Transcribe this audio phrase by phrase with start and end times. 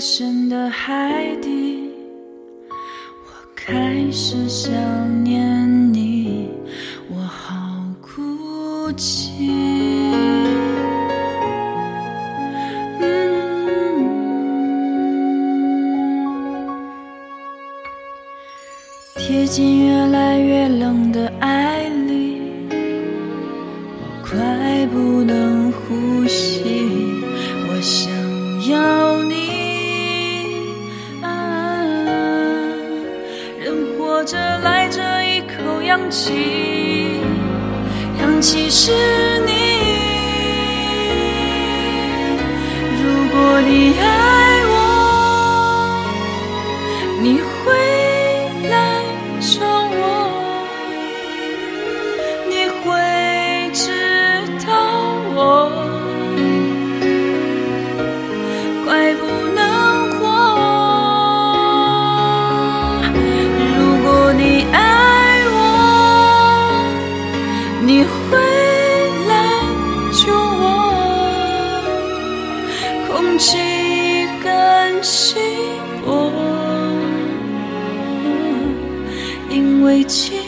[0.00, 1.90] 深的海底，
[2.70, 4.72] 我开始想
[5.24, 6.48] 念你，
[7.10, 9.42] 我好哭泣。
[19.16, 22.07] 贴近越来越冷的爱里。
[35.88, 37.18] 氧气，
[38.20, 38.92] 氧气是
[39.46, 39.52] 你。
[43.02, 44.17] 如果你爱
[79.88, 80.47] 委屈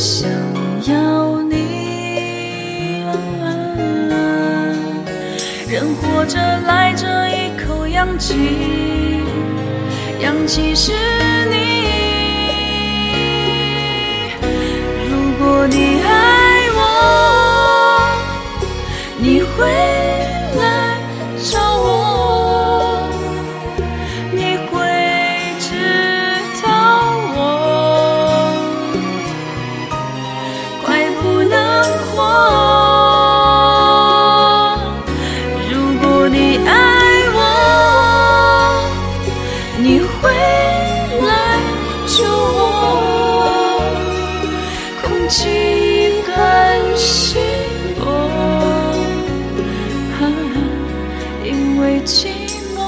[0.00, 0.30] 想
[0.86, 3.04] 要你。
[5.68, 8.34] 人活着赖着一口氧气，
[10.22, 10.92] 氧气是
[52.04, 52.28] 寂
[52.74, 52.80] 寞。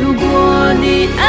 [0.00, 1.23] 如果你爱